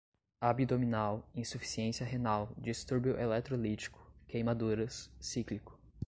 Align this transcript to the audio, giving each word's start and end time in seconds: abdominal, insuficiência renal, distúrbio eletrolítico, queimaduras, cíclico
abdominal, 0.41 1.23
insuficiência 1.35 2.03
renal, 2.03 2.49
distúrbio 2.57 3.19
eletrolítico, 3.19 4.11
queimaduras, 4.27 5.11
cíclico 5.19 5.79